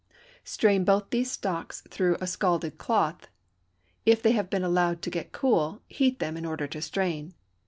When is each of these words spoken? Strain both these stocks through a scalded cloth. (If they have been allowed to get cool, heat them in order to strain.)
Strain 0.43 0.83
both 0.83 1.11
these 1.11 1.29
stocks 1.31 1.83
through 1.91 2.17
a 2.19 2.25
scalded 2.25 2.79
cloth. 2.79 3.27
(If 4.03 4.23
they 4.23 4.31
have 4.31 4.49
been 4.49 4.63
allowed 4.63 5.03
to 5.03 5.11
get 5.11 5.31
cool, 5.31 5.83
heat 5.87 6.17
them 6.17 6.35
in 6.37 6.43
order 6.43 6.65
to 6.69 6.81
strain.) 6.81 7.35